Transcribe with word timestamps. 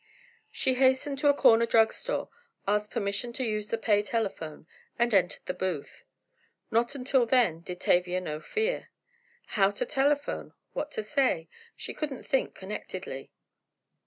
She 0.49 0.73
hastened 0.73 1.19
to 1.19 1.27
a 1.27 1.33
corner 1.35 1.67
drug 1.67 1.93
store, 1.93 2.29
asked 2.67 2.89
permission 2.89 3.33
to 3.33 3.43
use 3.43 3.69
the 3.69 3.77
pay 3.77 4.01
telephone, 4.01 4.65
and 4.97 5.13
entered 5.13 5.41
the 5.45 5.53
booth. 5.53 6.05
Not 6.71 6.95
until 6.95 7.27
then 7.27 7.61
did 7.61 7.79
Tavia 7.79 8.19
know 8.19 8.39
fear! 8.39 8.89
How 9.53 9.69
to 9.69 9.85
telephone, 9.85 10.53
what 10.73 10.89
to 10.93 11.03
say—she 11.03 11.93
couldn't 11.93 12.23
think 12.25 12.55
connectedly. 12.55 13.31